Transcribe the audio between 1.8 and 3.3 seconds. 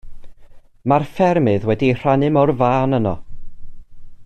eu rhannu mor fân yno.